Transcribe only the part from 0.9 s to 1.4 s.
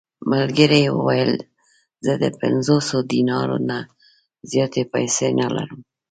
وویل: